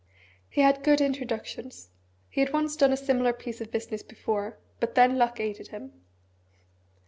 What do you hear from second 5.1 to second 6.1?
luck aided him.